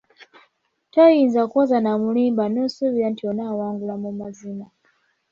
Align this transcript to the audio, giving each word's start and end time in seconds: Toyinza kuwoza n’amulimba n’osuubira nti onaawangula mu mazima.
Toyinza 0.93 1.41
kuwoza 1.49 1.77
n’amulimba 1.81 2.43
n’osuubira 2.49 3.07
nti 3.13 3.23
onaawangula 3.31 3.93
mu 4.03 4.11
mazima. 4.19 4.65